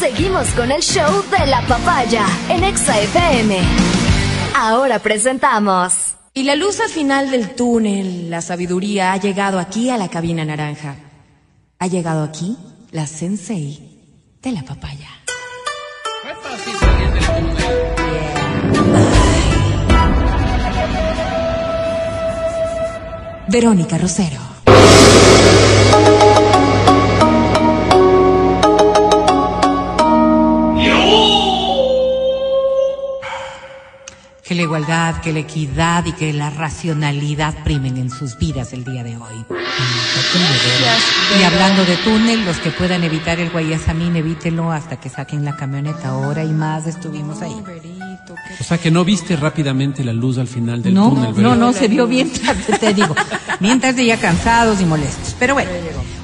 [0.00, 3.58] Seguimos con el show de la papaya en Exa FM.
[4.56, 6.14] Ahora presentamos.
[6.32, 10.42] Y la luz al final del túnel, la sabiduría ha llegado aquí a la cabina
[10.42, 10.96] naranja.
[11.78, 12.56] Ha llegado aquí
[12.92, 15.10] la sensei de la papaya.
[23.48, 24.40] Verónica Rosero.
[34.70, 39.16] Igualdad, que la equidad y que la racionalidad primen en sus vidas el día de
[39.16, 39.44] hoy.
[41.36, 45.56] Y hablando de túnel, los que puedan evitar el Guayasamín, evítenlo hasta que saquen la
[45.56, 46.14] camioneta.
[46.14, 47.56] Hora y más estuvimos ahí.
[48.60, 51.42] O sea que no viste rápidamente la luz al final del no, túnel.
[51.42, 53.16] No, no, se vio mientras, te digo,
[53.58, 55.34] mientras de ya cansados y molestos.
[55.36, 55.70] Pero bueno.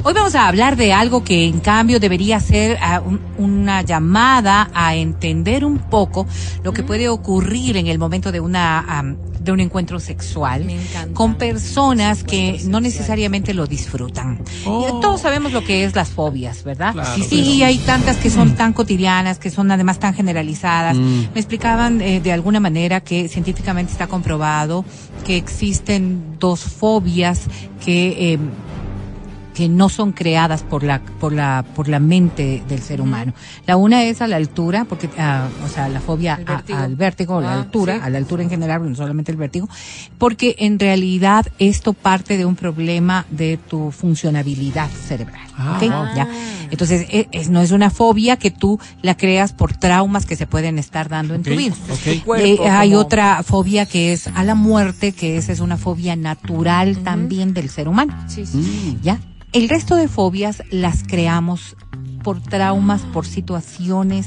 [0.09, 3.03] Hoy vamos a hablar de algo que en cambio debería ser ah,
[3.39, 6.29] una llamada a entender un poco
[6.63, 10.65] lo que puede ocurrir en el momento de una de un encuentro sexual
[11.13, 14.39] con personas que no necesariamente lo disfrutan.
[14.65, 15.01] Oh.
[15.01, 16.95] Todos sabemos lo que es las fobias, ¿verdad?
[17.17, 20.97] sí, sí, hay tantas que son tan cotidianas, que son además tan generalizadas.
[20.97, 21.21] Mm.
[21.35, 24.85] Me explicaban eh, de alguna manera que científicamente está comprobado
[25.25, 27.43] que existen dos fobias
[27.85, 28.39] que eh,
[29.57, 33.33] que no son creadas por la por la por la mente del ser humano.
[33.67, 36.39] La una es a la altura, porque ah, o sea, la fobia
[36.75, 39.67] al vértigo, a la ah, altura, a la altura en general, no solamente el vértigo,
[40.19, 45.41] porque en realidad esto parte de un problema de tu funcionabilidad cerebral.
[45.57, 46.29] Ah, ¿Ya?
[46.71, 50.79] Entonces, e, no es una fobia que tú la creas por traumas que se pueden
[50.79, 51.75] estar dando en tu vida.
[52.39, 56.99] Eh, hay otra fobia que es a la muerte, que esa es una fobia natural
[56.99, 58.15] también del ser humano.
[58.29, 58.59] Sí, sí.
[58.59, 59.03] Mm.
[59.03, 59.19] ¿Ya?
[59.57, 61.77] El resto de fobias las creamos
[62.23, 64.27] por traumas, por situaciones,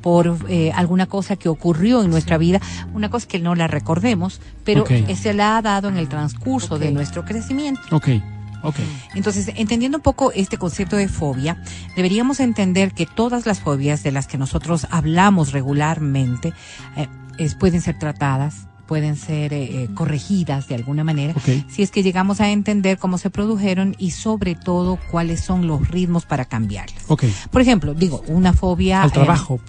[0.00, 2.62] por eh, alguna cosa que ocurrió en nuestra vida,
[2.94, 6.92] una cosa que no la recordemos, pero se la ha dado en el transcurso de
[6.92, 7.82] nuestro crecimiento.
[7.94, 8.22] Okay.
[8.62, 8.86] Okay.
[9.14, 11.62] Entonces, entendiendo un poco este concepto de fobia,
[11.94, 16.54] deberíamos entender que todas las fobias de las que nosotros hablamos regularmente
[16.96, 21.32] eh, pueden ser tratadas, pueden ser eh, eh, corregidas de alguna manera,
[21.68, 25.86] si es que llegamos a entender cómo se produjeron y sobre todo cuáles son los
[25.86, 27.04] ritmos para cambiarlas.
[27.52, 29.04] Por ejemplo, digo, una fobia...
[29.04, 29.60] Al trabajo.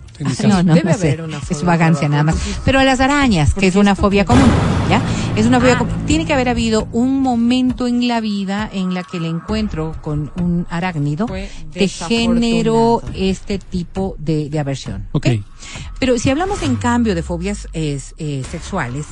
[0.48, 2.36] No, no, Debe haber una fobia es vagancia nada más.
[2.66, 4.50] Pero a las arañas, que es una fobia común,
[4.90, 5.02] ¿ya?
[5.36, 5.78] Es una fobia ah.
[5.80, 5.94] común.
[6.06, 10.32] Tiene que haber habido un momento en la vida en la que el encuentro con
[10.42, 11.28] un arácnido
[11.72, 15.08] te generó este tipo de, de aversión.
[15.12, 15.28] ¿ok?
[16.00, 18.00] Pero si hablamos en cambio de fobias eh,
[18.50, 19.06] sexuales,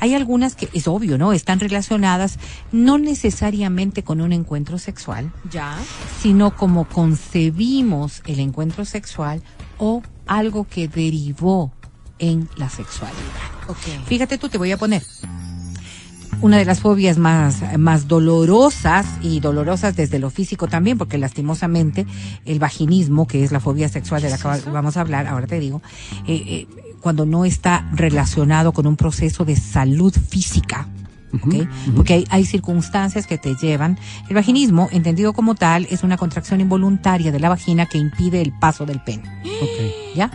[0.00, 1.32] hay algunas que es obvio, ¿no?
[1.32, 2.38] Están relacionadas
[2.72, 5.78] no necesariamente con un encuentro sexual, ya,
[6.20, 9.42] sino como concebimos el encuentro sexual
[9.78, 10.02] o
[10.38, 11.72] algo que derivó
[12.18, 13.18] en la sexualidad.
[14.06, 15.02] Fíjate tú, te voy a poner
[16.40, 22.04] una de las fobias más, más dolorosas y dolorosas desde lo físico también, porque lastimosamente
[22.44, 25.60] el vaginismo, que es la fobia sexual de la que vamos a hablar, ahora te
[25.60, 25.82] digo,
[26.26, 26.66] eh, eh,
[27.00, 30.88] cuando no está relacionado con un proceso de salud física,
[31.96, 33.98] porque hay, hay, circunstancias que te llevan.
[34.28, 38.52] El vaginismo, entendido como tal, es una contracción involuntaria de la vagina que impide el
[38.52, 39.22] paso del pene.
[40.14, 40.30] ¿Ya?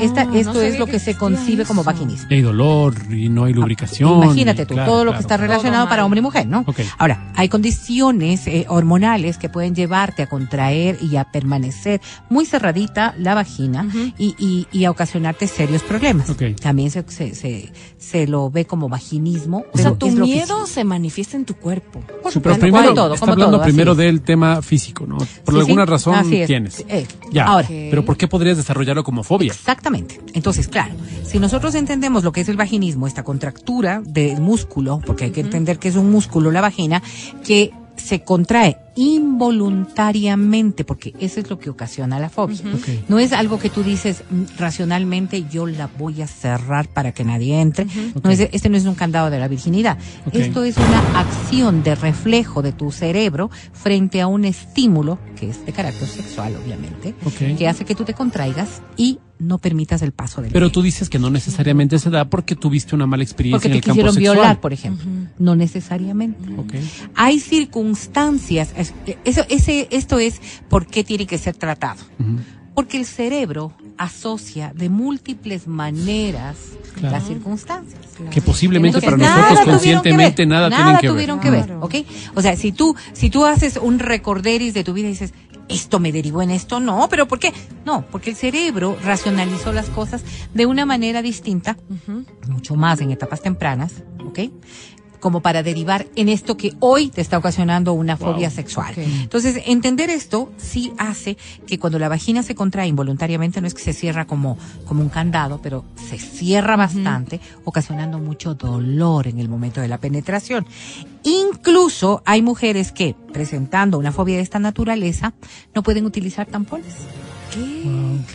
[0.00, 2.28] Esta, esto es lo que, se concibe como vaginismo.
[2.30, 4.22] Hay dolor y no hay ah, lubricación.
[4.22, 6.64] Imagínate tú, todo lo que está relacionado para hombre y mujer, ¿no?
[6.98, 12.00] Ahora, hay condiciones eh, hormonales que pueden llevarte a contraer y a permanecer
[12.30, 13.88] muy cerradita la vagina
[14.18, 16.28] y, y, y, a ocasionarte serios problemas.
[16.60, 19.64] También se, se, se, lo ve como vaginismo.
[19.72, 22.02] O sea, tu miedo se manifiesta en tu cuerpo.
[22.42, 25.18] pero primero, todo, está hablando primero del tema físico, ¿no?
[25.44, 26.84] Por alguna razón tienes.
[26.88, 27.46] Eh, ya.
[27.46, 29.52] Ahora, pero ¿por qué podrías desarrollarlo como fobia?
[29.52, 30.20] Exactamente.
[30.34, 30.94] Entonces, claro,
[31.24, 35.40] si nosotros entendemos lo que es el vaginismo, esta contractura del músculo, porque hay que
[35.40, 37.02] entender que es un músculo la vagina,
[37.44, 42.58] que se contrae involuntariamente, porque eso es lo que ocasiona la fobia.
[43.08, 47.24] No es algo que tú dices mm, racionalmente, yo la voy a cerrar para que
[47.24, 47.86] nadie entre.
[48.22, 49.98] no es, este no es un candado de la virginidad.
[50.32, 55.64] Esto es una acción de reflejo de tu cerebro frente a un estímulo, que es
[55.64, 57.14] de carácter sexual, obviamente,
[57.56, 61.10] que hace que tú te contraigas y no permitas el paso del Pero tú dices
[61.10, 64.14] que no necesariamente se da porque tuviste una mala experiencia en el campo sexual.
[64.14, 65.06] Porque violar, por ejemplo.
[65.38, 66.48] No necesariamente.
[67.14, 68.72] Hay circunstancias
[69.24, 72.02] eso, ese, esto es por qué tiene que ser tratado.
[72.74, 76.56] Porque el cerebro asocia de múltiples maneras
[77.00, 78.00] las circunstancias.
[78.30, 81.94] Que posiblemente para nosotros conscientemente nada, tienen que tuvieron que ver, ¿ok?
[82.34, 85.32] O sea, si tú, si tú haces un recorderis de tu vida y dices,
[85.68, 87.52] esto me derivó en esto, no, pero ¿por qué?
[87.84, 90.22] No, porque el cerebro racionalizó las cosas
[90.54, 91.76] de una manera distinta,
[92.48, 94.40] mucho más en etapas tempranas, ¿ok?
[95.26, 98.94] Como para derivar en esto que hoy te está ocasionando una fobia sexual.
[98.96, 101.36] Entonces, entender esto sí hace
[101.66, 105.08] que cuando la vagina se contrae involuntariamente, no es que se cierra como, como un
[105.08, 110.64] candado, pero se cierra bastante, ocasionando mucho dolor en el momento de la penetración.
[111.24, 115.34] Incluso hay mujeres que, presentando una fobia de esta naturaleza,
[115.74, 116.94] no pueden utilizar tampones.
[117.52, 117.82] ¿Qué?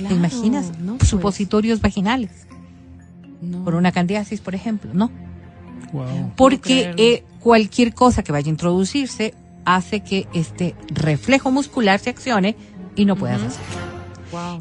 [0.10, 0.74] ¿Te imaginas?
[0.98, 1.08] Pues.
[1.08, 2.48] Supositorios vaginales.
[3.64, 4.92] Por una candidiasis, por ejemplo.
[4.94, 5.31] No
[6.36, 9.34] porque eh, cualquier cosa que vaya a introducirse
[9.66, 12.56] hace que este reflejo muscular se accione
[12.96, 13.92] y no puedas hacerlo.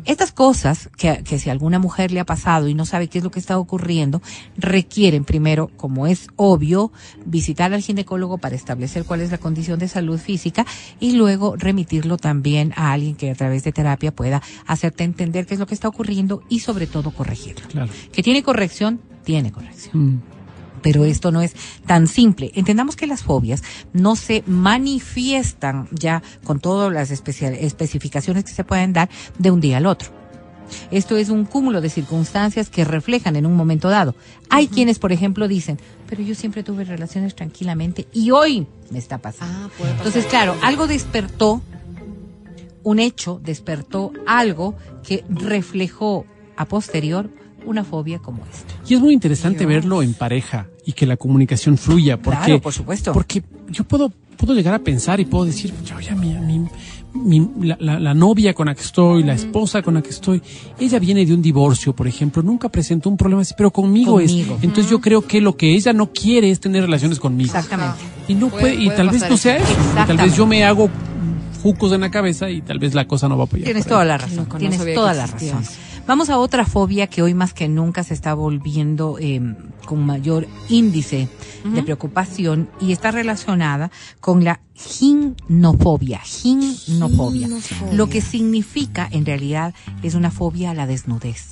[0.05, 3.19] Estas cosas que, que, si a alguna mujer le ha pasado y no sabe qué
[3.19, 4.21] es lo que está ocurriendo,
[4.56, 6.93] requieren primero, como es obvio,
[7.25, 10.67] visitar al ginecólogo para establecer cuál es la condición de salud física
[10.99, 15.55] y luego remitirlo también a alguien que a través de terapia pueda hacerte entender qué
[15.55, 17.67] es lo que está ocurriendo y sobre todo corregirlo.
[18.12, 20.15] Que tiene corrección, tiene corrección.
[20.17, 20.40] Mm
[20.82, 21.55] pero esto no es
[21.87, 22.53] tan simple.
[22.55, 23.62] Entendamos que las fobias
[23.93, 29.79] no se manifiestan ya con todas las especificaciones que se pueden dar de un día
[29.79, 30.21] al otro.
[30.91, 34.15] Esto es un cúmulo de circunstancias que reflejan en un momento dado.
[34.49, 35.79] Hay quienes, por ejemplo, dicen,
[36.09, 39.71] pero yo siempre tuve relaciones tranquilamente y hoy me está pasando.
[39.81, 41.61] Ah, Entonces, claro, algo despertó,
[42.82, 46.25] un hecho despertó algo que reflejó
[46.56, 47.31] a posterior
[47.67, 48.75] una fobia como esta.
[48.89, 52.17] Y es muy interesante verlo en pareja y que la comunicación fluya.
[52.21, 53.12] Porque, claro, por supuesto.
[53.12, 56.35] Porque yo puedo, puedo llegar a pensar y puedo decir, oye, mi,
[57.12, 60.43] mi, la, la, novia con la que estoy, la esposa con la que estoy,
[60.79, 64.33] ella viene de un divorcio, por ejemplo, nunca presentó un problema así, pero conmigo, es.
[64.63, 67.49] Entonces yo creo que lo que ella no quiere es tener relaciones conmigo.
[67.49, 67.99] Exactamente.
[68.29, 69.75] Y no puede, y tal vez no sea eso.
[69.95, 70.89] Tal vez yo me hago
[71.63, 73.65] jucos en la cabeza y tal vez la cosa no va a apoyar.
[73.65, 74.49] Tienes toda la razón.
[74.59, 75.63] tienes toda la razón.
[76.06, 79.56] Vamos a otra fobia que hoy más que nunca se está volviendo em,
[79.87, 81.29] con mayor índice
[81.64, 86.19] de preocupación y está relacionada con la ginofobia.
[86.20, 87.49] Ginofobia.
[87.93, 91.50] Lo que significa en realidad es una fobia a la desnudez.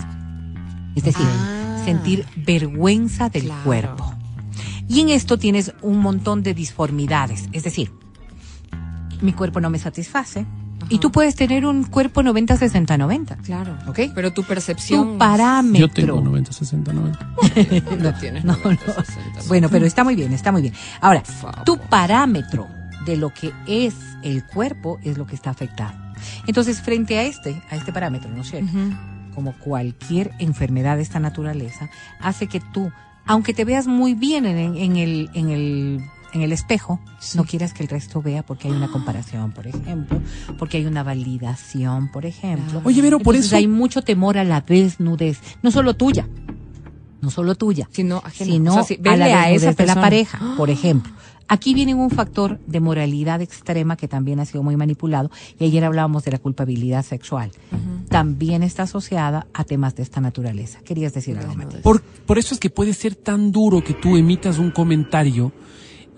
[0.97, 1.83] Es decir, ah.
[1.85, 4.13] sentir vergüenza del cuerpo.
[4.89, 7.49] Y en esto tienes un montón de disformidades.
[7.53, 7.93] Es decir,
[9.21, 10.47] mi cuerpo no me satisface,
[10.89, 13.37] y tú puedes tener un cuerpo 90-60-90.
[13.43, 13.77] Claro.
[13.87, 14.01] ¿Ok?
[14.15, 15.13] Pero tu percepción.
[15.13, 15.87] Tu parámetro.
[15.87, 17.99] Yo tengo 90-60-90.
[17.99, 18.45] no tienes.
[18.49, 18.79] No, no.
[19.49, 20.75] Bueno, pero está muy bien, está muy bien.
[21.01, 21.23] Ahora,
[21.65, 22.67] tu parámetro
[23.05, 25.93] de lo que es el cuerpo es lo que está afectado.
[26.47, 28.71] Entonces, frente a este, a este parámetro, ¿no es cierto?
[29.35, 31.91] Como cualquier enfermedad de esta naturaleza,
[32.21, 32.91] hace que tú,
[33.27, 36.03] aunque te veas muy bien en, en el, en el
[36.33, 37.01] en el espejo,
[37.35, 40.21] no quieras que el resto vea porque hay una comparación, por ejemplo,
[40.59, 42.83] porque hay una validación, por ejemplo.
[42.85, 46.29] Oye, pero por eso hay mucho temor a la desnudez, no solo tuya,
[47.21, 51.13] no solo tuya, sino, sino a la a esa de la pareja, por ejemplo.
[51.51, 55.83] Aquí viene un factor de moralidad extrema que también ha sido muy manipulado y ayer
[55.83, 57.53] hablábamos de la culpabilidad sexual.
[58.11, 60.81] También está asociada a temas de esta naturaleza.
[60.81, 64.59] Querías decir algo, Por, por eso es que puede ser tan duro que tú emitas
[64.59, 65.53] un comentario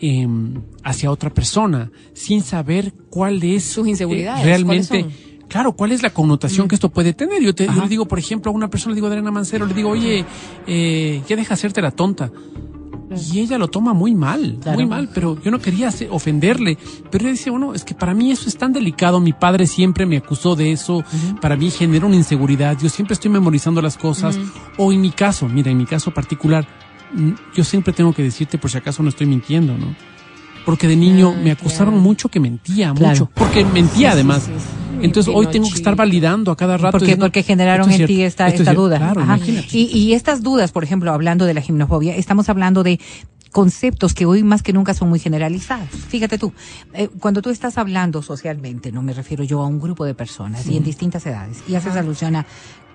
[0.02, 5.04] Em, hacia otra persona sin saber cuál es sus inseguridades realmente
[5.46, 7.42] claro cuál es la connotación que esto puede tener.
[7.42, 9.90] Yo te le digo por ejemplo a una persona le digo Adriana Mancero le digo
[9.90, 10.24] oye
[10.66, 12.32] eh, ya deja hacerte la tonta
[13.30, 16.78] y ella lo toma muy mal, muy mal, pero yo no quería ofenderle.
[17.10, 20.06] Pero ella dice, bueno, es que para mí eso es tan delicado, mi padre siempre
[20.06, 21.02] me acusó de eso,
[21.40, 24.38] para mí genera una inseguridad, yo siempre estoy memorizando las cosas,
[24.78, 26.89] o en mi caso, mira, en mi caso particular, Mm,
[27.54, 29.94] yo siempre tengo que decirte por si acaso no estoy mintiendo, ¿no?
[30.64, 34.48] Porque de niño ah, me acusaron mucho que mentía, mucho, porque mentía además.
[35.00, 36.98] Entonces hoy tengo que estar validando a cada rato.
[36.98, 39.38] Porque, porque generaron en ti esta, esta duda.
[39.72, 43.00] y, y estas dudas, por ejemplo, hablando de la gimnofobia, estamos hablando de
[43.50, 45.88] conceptos que hoy más que nunca son muy generalizados.
[45.88, 46.52] Fíjate tú,
[46.92, 50.66] eh, cuando tú estás hablando socialmente, no me refiero yo a un grupo de personas
[50.66, 52.46] y en distintas edades, y haces alusión a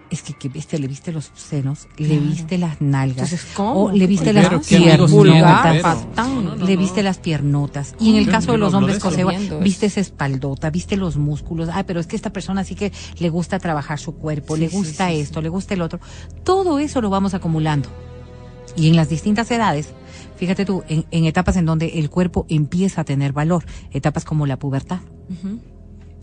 [0.10, 4.34] es que, que viste, le viste los senos, le viste las nalgas, o le viste
[4.34, 6.06] las piernotas,
[6.60, 7.96] le viste las piernotas.
[8.00, 9.26] Y en el caso de los hombres José,
[9.62, 11.70] viste esa espaldota, viste los músculos.
[11.72, 15.12] Ay, pero es que esta persona sí que le gusta trabajar su cuerpo, le gusta
[15.12, 16.00] esto, le gusta el otro.
[16.44, 17.90] Todo eso lo vamos acumulando.
[18.76, 19.90] Y en las distintas edades,
[20.36, 24.58] fíjate tú, en, etapas en donde el cuerpo empieza a tener valor, etapas como la
[24.58, 25.00] pubertad.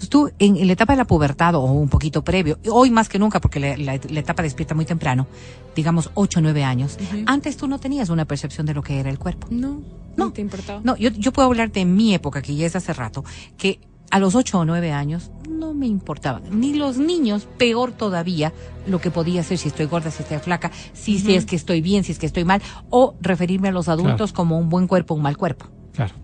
[0.08, 3.40] Tú, en, la etapa de la pubertad o un poquito previo, hoy más que nunca,
[3.40, 5.26] porque la, etapa despierta muy temprano,
[5.74, 9.10] digamos 8 o 9 años, antes tú no tenías una percepción de lo que era
[9.10, 9.48] el cuerpo.
[9.50, 9.80] No,
[10.16, 10.80] no, te importaba.
[10.84, 13.24] No, yo, yo puedo hablar de mi época, que ya es hace rato,
[13.56, 13.80] que
[14.12, 16.42] a los ocho o nueve años no me importaba.
[16.50, 18.52] Ni los niños, peor todavía,
[18.86, 21.80] lo que podía ser si estoy gorda, si estoy flaca, si, si es que estoy
[21.80, 25.14] bien, si es que estoy mal, o referirme a los adultos como un buen cuerpo,
[25.14, 25.66] un mal cuerpo.
[25.94, 26.14] Claro.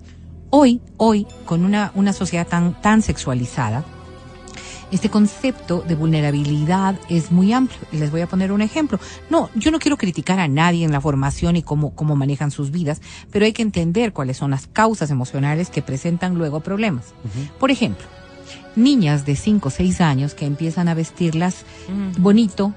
[0.51, 3.85] Hoy, hoy, con una, una sociedad tan, tan sexualizada,
[4.91, 7.81] este concepto de vulnerabilidad es muy amplio.
[7.93, 8.99] Y les voy a poner un ejemplo.
[9.29, 12.71] No, yo no quiero criticar a nadie en la formación y cómo, cómo manejan sus
[12.71, 17.13] vidas, pero hay que entender cuáles son las causas emocionales que presentan luego problemas.
[17.59, 18.07] Por ejemplo,
[18.77, 21.65] niñas de 5 o 6 años que empiezan a vestirlas
[22.19, 22.73] bonito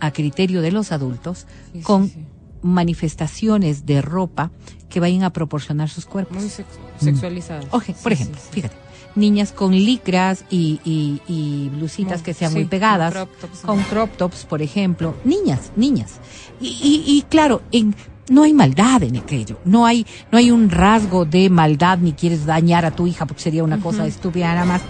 [0.00, 2.24] a criterio de los adultos Sí, sí, con sí.
[2.64, 4.50] Manifestaciones de ropa
[4.88, 6.36] que vayan a proporcionar sus cuerpos.
[6.38, 6.66] Muy sex-
[7.00, 7.66] sexualizado.
[7.70, 8.54] Oje, por Sí, ejemplo, sí, sí.
[8.54, 8.76] fíjate,
[9.16, 13.58] niñas con licras y, y- y blusitas Como- que sean muy pegadas, con crop tops.
[13.60, 16.14] con crop tops, por ejemplo, niñas, niñas.
[16.60, 17.94] Y, y- y claro, en,
[18.30, 22.46] no hay maldad en aquello, no hay, no hay un rasgo de maldad ni quieres
[22.46, 24.82] dañar a tu hija porque sería una cosa estúpida nada más.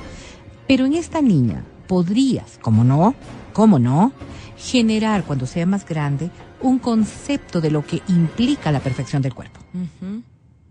[0.68, 3.14] Pero en esta niña podrías, como no,
[3.52, 4.12] cómo no,
[4.56, 6.30] generar cuando sea más grande
[6.64, 9.60] un concepto de lo que implica la perfección del cuerpo.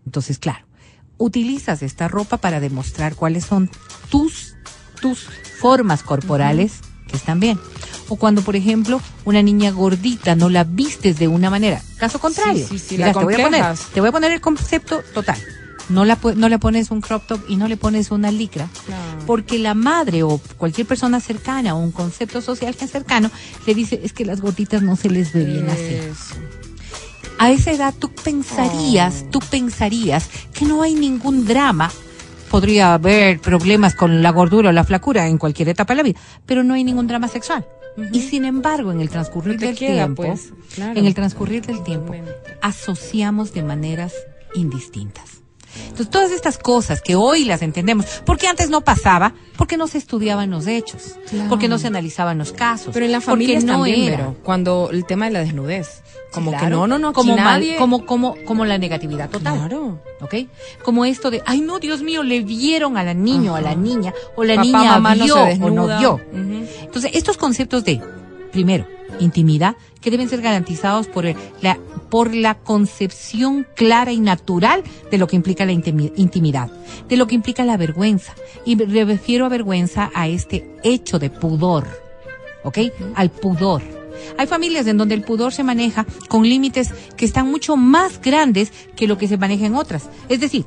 [0.06, 0.66] Entonces, claro,
[1.18, 3.70] utilizas esta ropa para demostrar cuáles son
[4.10, 4.56] tus,
[5.00, 7.60] tus formas corporales que están bien.
[8.10, 11.82] O cuando, por ejemplo, una niña gordita no la vistes de una manera.
[11.98, 12.68] Caso contrario.
[12.68, 15.04] Sí, sí, sí, Mira, la te, voy a poner, te voy a poner el concepto
[15.14, 15.38] total.
[15.90, 18.68] No, la, no le pones un crop top y no le pones una licra.
[19.26, 23.30] Porque la madre o cualquier persona cercana o un concepto social que es cercano
[23.68, 25.98] le dice es que las gorditas no se les ve bien así
[27.44, 29.30] a esa edad tú pensarías, Oh.
[29.32, 31.92] tú pensarías que no hay ningún drama.
[32.50, 36.20] Podría haber problemas con la gordura o la flacura en cualquier etapa de la vida,
[36.46, 37.66] pero no hay ningún drama sexual.
[38.12, 40.98] Y sin embargo, en el transcurrir del queda, tiempo, pues, claro.
[40.98, 42.16] en el transcurrir del tiempo,
[42.62, 44.14] asociamos de maneras
[44.56, 45.43] indistintas.
[45.82, 49.98] Entonces, todas estas cosas que hoy las entendemos, porque antes no pasaba, porque no se
[49.98, 51.50] estudiaban los hechos, Claro.
[51.50, 54.18] porque no se analizaban los casos, Pero en la familia no también, era.
[54.18, 56.02] pero cuando el tema de la desnudez,
[56.32, 57.76] como que no, no, no, como mal- nadie...
[57.78, 59.58] como, como, como la negatividad total.
[59.60, 60.00] Claro.
[60.22, 60.36] ¿ok?
[60.84, 63.76] Como esto de, ay no, Dios mío, le vieron a la niña o a la
[63.76, 66.22] niña, o la Papá, niña mamá no vio se o no vio.
[66.82, 68.02] Entonces, estos conceptos de,
[68.54, 68.88] primero,
[69.20, 71.78] intimidad, que deben ser garantizados por el- la,
[72.10, 76.72] por la concepción clara y natural de lo que implica la intimi- intimidad,
[77.10, 78.34] de lo que implica la vergüenza.
[78.66, 81.86] Y me refiero a vergüenza a este hecho de pudor,
[82.64, 82.78] ¿ok?
[83.16, 83.82] Al pudor.
[84.38, 88.72] Hay familias en donde el pudor se maneja con límites que están mucho más grandes
[88.96, 90.10] que lo que se maneja en otras.
[90.30, 90.64] Es decir,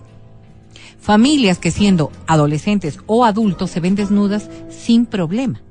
[1.01, 5.63] familias que siendo adolescentes o adultos se ven desnudas sin problema.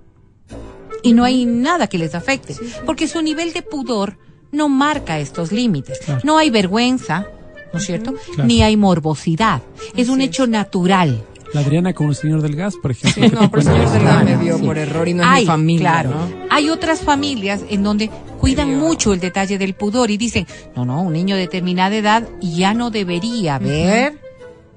[1.06, 4.18] Y no hay nada que les afecte, porque su nivel de pudor
[4.52, 6.00] no marca estos límites.
[6.00, 6.22] Claro.
[6.24, 7.28] No hay vergüenza,
[7.72, 8.14] ¿no es cierto?
[8.34, 8.46] Claro.
[8.48, 9.62] Ni hay morbosidad.
[9.96, 11.24] Es un hecho natural.
[11.54, 13.24] La Adriana con el señor del gas, por ejemplo.
[13.24, 14.64] Sí, ¿qué no, pero el señor Delgado me Claro, vio sí.
[14.66, 16.10] por error y no es Hay, mi familia, claro.
[16.10, 16.28] ¿no?
[16.50, 18.10] Hay otras familias en donde
[18.40, 22.28] cuidan mucho el detalle del pudor y dicen, no, no, un niño de determinada edad
[22.42, 24.20] ya no debería ver,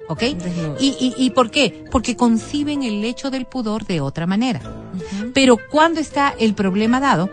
[0.08, 0.20] ¿ok?
[0.20, 0.76] Desnudo.
[0.78, 1.84] ¿Y, y, ¿Y por qué?
[1.90, 4.60] Porque conciben el hecho del pudor de otra manera.
[5.34, 7.30] Pero ¿cuándo está el problema dado?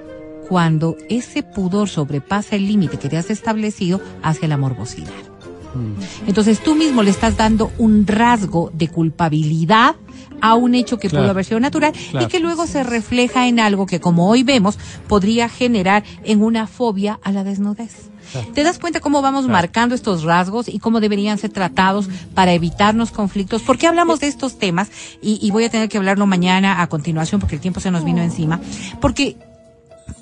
[0.49, 5.09] Cuando ese pudor sobrepasa el límite que te has establecido hacia la morbosidad.
[5.73, 6.27] Mm.
[6.27, 9.95] Entonces tú mismo le estás dando un rasgo de culpabilidad
[10.41, 11.23] a un hecho que Claro.
[11.23, 12.25] pudo haber sido natural Claro.
[12.25, 16.67] y que luego se refleja en algo que como hoy vemos podría generar en una
[16.67, 18.09] fobia a la desnudez.
[18.53, 23.11] ¿Te das cuenta cómo vamos marcando estos rasgos y cómo deberían ser tratados para evitarnos
[23.11, 23.61] conflictos?
[23.61, 24.89] ¿Por qué hablamos de estos temas?
[25.21, 28.03] Y, y voy a tener que hablarlo mañana a continuación porque el tiempo se nos
[28.03, 28.59] vino encima.
[29.01, 29.37] Porque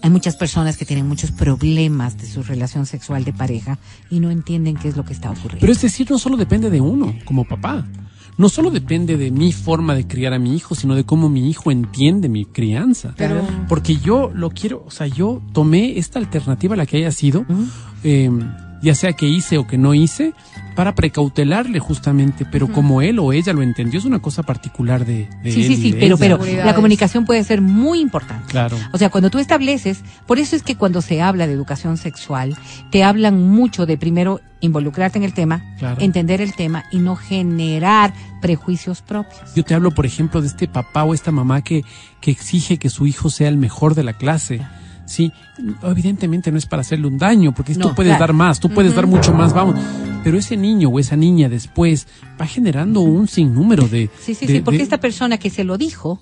[0.02, 3.80] hay muchas personas que tienen muchos problemas de su relación sexual de pareja
[4.10, 5.60] y no entienden qué es lo que está ocurriendo.
[5.62, 7.86] Pero es decir, no solo depende de uno, como papá.
[8.38, 11.50] No solo depende de mi forma de criar a mi hijo, sino de cómo mi
[11.50, 13.14] hijo entiende mi crianza.
[13.18, 17.46] Pero- Porque yo lo quiero, o sea, yo tomé esta alternativa, la que haya sido,
[18.04, 18.30] eh,
[18.84, 20.34] ya sea que hice o que no hice,
[20.76, 25.28] para precautelarle justamente, pero como él o ella lo entendió, es una cosa particular de,
[25.42, 26.38] de Sí, él sí, sí, de pero, ella.
[26.38, 28.46] pero la comunicación puede ser muy importante.
[28.50, 28.78] Claro.
[28.92, 32.58] O sea, cuando tú estableces, por eso es que cuando se habla de educación sexual,
[32.92, 36.02] te hablan mucho de primero involucrarte en el tema, Claro.
[36.02, 39.54] entender el tema y no generar prejuicios propios.
[39.56, 41.84] Yo te hablo, por ejemplo, de este papá o esta mamá que,
[42.22, 44.62] que exige que su hijo sea el mejor de la clase.
[45.06, 45.32] Sí,
[45.84, 48.22] evidentemente no es para hacerle un daño, porque No, tú puedes claro.
[48.22, 49.76] dar más, tú puedes dar mucho más, vamos.
[50.24, 52.08] Pero ese niño o esa niña después
[52.40, 54.10] va generando un sinnúmero de...
[54.22, 56.22] Sí, sí, de- sí, porque de- esta persona que se lo dijo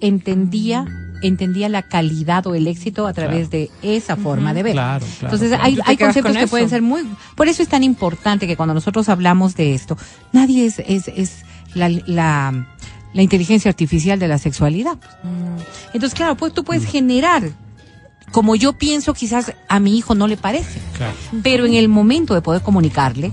[0.00, 0.86] entendía
[1.22, 4.72] entendía la calidad o el éxito a través de esa forma de ver.
[4.72, 5.34] Claro, claro.
[5.34, 5.82] Entonces claro.
[5.84, 7.02] hay, conceptos con que pueden ser muy...
[7.36, 9.98] Por eso es tan importante que cuando nosotros hablamos de esto,
[10.32, 12.66] nadie es, es, es la, la,
[13.12, 14.96] la inteligencia artificial de la sexualidad.
[15.92, 17.50] Entonces, claro, pues tú puedes generar,
[18.30, 21.12] como yo pienso, quizás a mi hijo no le parece, Claro.
[21.42, 23.32] pero en el momento de poder comunicarle,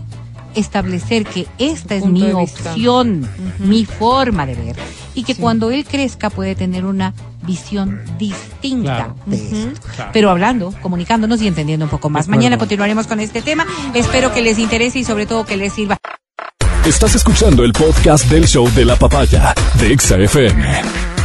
[0.55, 4.75] establecer que esta es mi opción, mi forma de ver,
[5.13, 7.13] y que cuando él crezca puede tener una
[7.43, 9.15] visión distinta Claro.
[9.27, 9.81] de esto.
[9.95, 10.11] Claro.
[10.13, 12.27] Pero hablando, comunicándonos y entendiendo un poco más.
[12.27, 13.65] Mañana continuaremos con este tema.
[13.93, 15.97] Espero que les interese y sobre todo que les sirva.
[16.85, 21.16] Estás escuchando el podcast del show de la papaya de Exa FM.